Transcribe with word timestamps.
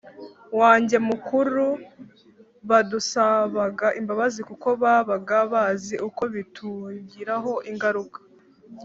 wanjye 0.59 0.97
mukuru 1.09 1.65
badusabaga 2.69 3.87
imbabazi 3.99 4.41
kuko 4.49 4.67
babaga 4.83 5.37
bazi 5.53 5.95
uko 6.07 6.21
bitugiraho 6.33 7.53
ingaruka 7.71 8.19